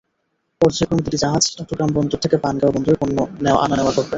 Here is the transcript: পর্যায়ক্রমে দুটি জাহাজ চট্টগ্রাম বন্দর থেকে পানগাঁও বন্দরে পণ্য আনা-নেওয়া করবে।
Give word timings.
পর্যায়ক্রমে 0.61 1.03
দুটি 1.05 1.17
জাহাজ 1.17 1.43
চট্টগ্রাম 1.49 1.89
বন্দর 1.97 2.17
থেকে 2.23 2.37
পানগাঁও 2.43 2.73
বন্দরে 2.75 2.97
পণ্য 3.01 3.17
আনা-নেওয়া 3.57 3.93
করবে। 3.95 4.09